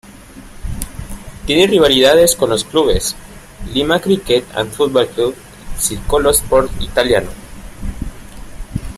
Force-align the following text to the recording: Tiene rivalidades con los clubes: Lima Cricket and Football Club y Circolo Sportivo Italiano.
Tiene 1.45 1.67
rivalidades 1.67 2.35
con 2.35 2.49
los 2.49 2.63
clubes: 2.63 3.15
Lima 3.71 3.99
Cricket 3.99 4.45
and 4.55 4.71
Football 4.71 5.09
Club 5.09 5.35
y 5.35 5.79
Circolo 5.79 6.33
Sportivo 6.33 6.83
Italiano. 6.83 7.29